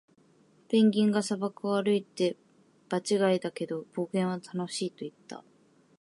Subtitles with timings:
[0.67, 2.35] ペンギンが砂漠を歩いて、
[2.89, 5.43] 「場違いだけど、冒険は楽しい！」と言った。